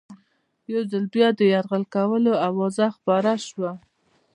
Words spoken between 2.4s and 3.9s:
آوازه خپره شوه.